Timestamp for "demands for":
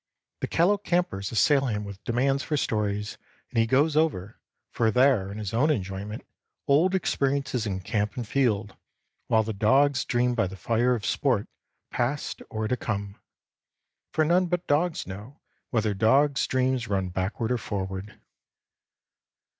2.05-2.57